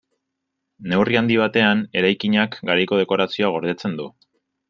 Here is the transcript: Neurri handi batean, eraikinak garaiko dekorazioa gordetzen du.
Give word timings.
Neurri 0.93 1.17
handi 1.21 1.35
batean, 1.41 1.83
eraikinak 2.01 2.57
garaiko 2.71 3.01
dekorazioa 3.03 3.53
gordetzen 3.59 3.97
du. 4.01 4.09